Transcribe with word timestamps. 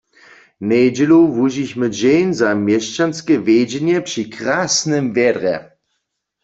Njedźelu 0.67 1.19
wužichmy 1.35 1.87
dźeń 1.99 2.27
za 2.39 2.49
měsćanske 2.67 3.33
wjedźenje 3.45 3.97
při 4.07 4.23
krasnym 4.33 5.05
wjedrje. 5.15 5.55